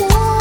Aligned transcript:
love. 0.00 0.33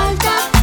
falta. 0.00 0.59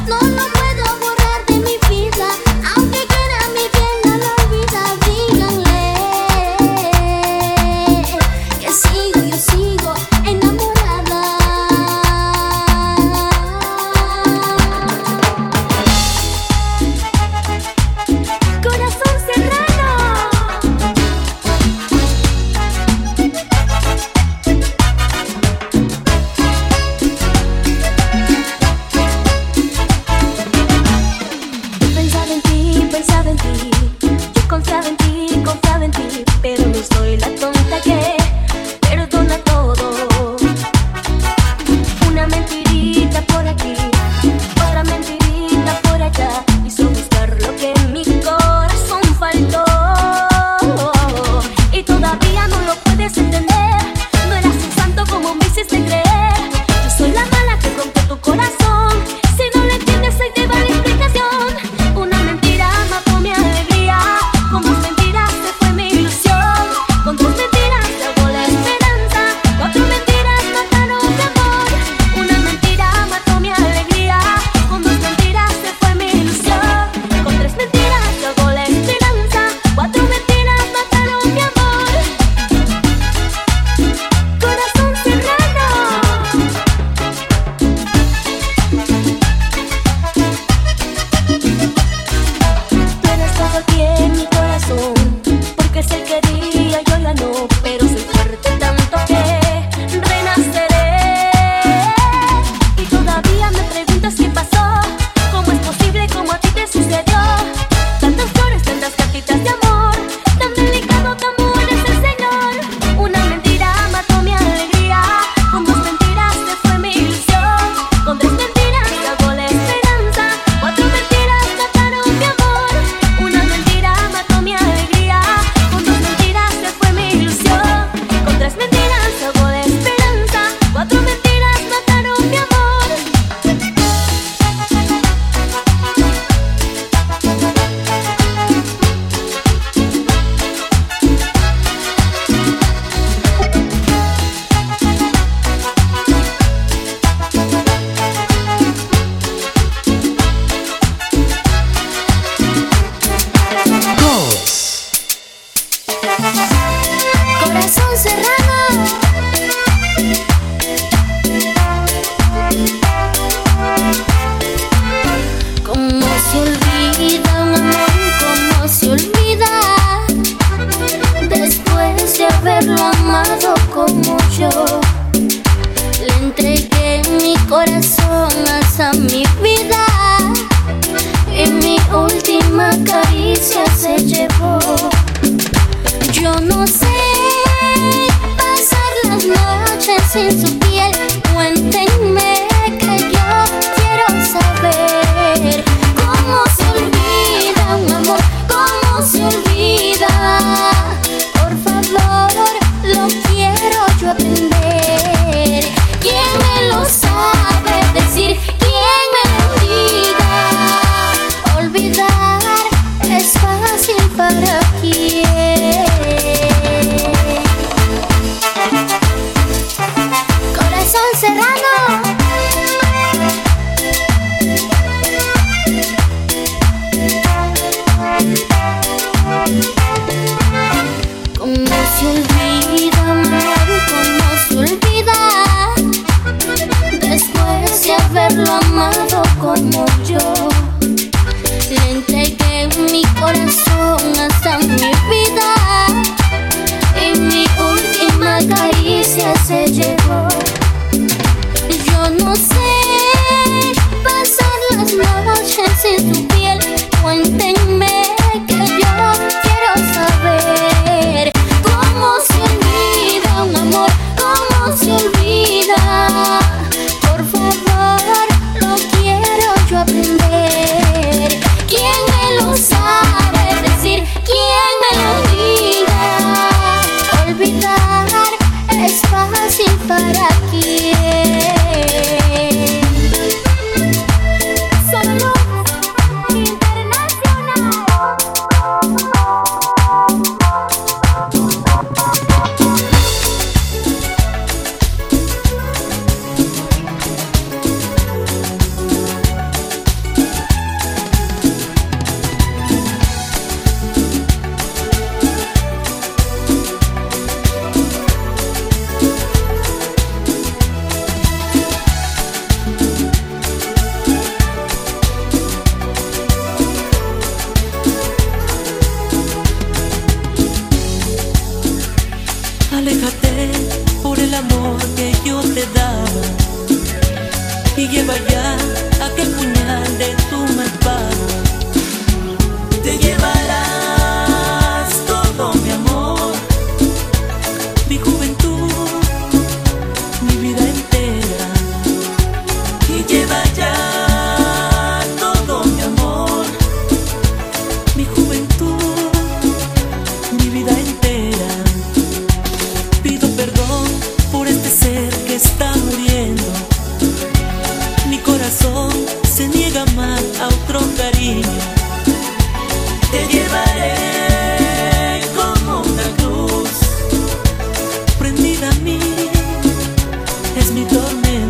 unicornio 370.77 371.46